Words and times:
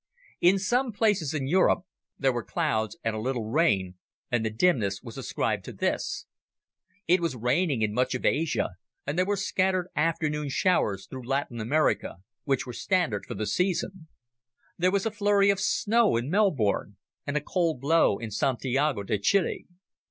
In 0.39 0.57
some 0.57 0.91
places 0.91 1.35
in 1.35 1.45
Europe, 1.45 1.85
there 2.17 2.33
were 2.33 2.43
clouds 2.43 2.97
and 3.03 3.15
a 3.15 3.19
little 3.21 3.45
rain, 3.51 3.97
and 4.31 4.43
the 4.43 4.49
dimness 4.49 5.03
was 5.03 5.15
ascribed 5.15 5.63
to 5.65 5.73
this. 5.73 6.25
It 7.07 7.19
was 7.21 7.35
raining 7.35 7.83
in 7.83 7.93
much 7.93 8.15
of 8.15 8.25
Asia, 8.25 8.69
and 9.05 9.15
there 9.15 9.27
were 9.27 9.35
scattered 9.37 9.89
afternoon 9.95 10.49
showers 10.49 11.05
throughout 11.05 11.27
Latin 11.27 11.59
America, 11.61 12.15
which 12.45 12.65
were 12.65 12.73
standard 12.73 13.27
for 13.27 13.35
the 13.35 13.45
season. 13.45 14.07
There 14.75 14.89
was 14.89 15.05
a 15.05 15.11
flurry 15.11 15.51
of 15.51 15.59
snow 15.59 16.15
in 16.15 16.31
Melbourne 16.31 16.97
and 17.27 17.37
a 17.37 17.39
cold 17.41 17.79
blow 17.79 18.17
in 18.17 18.31
Santiago 18.31 19.03
de 19.03 19.19
Chile. 19.19 19.67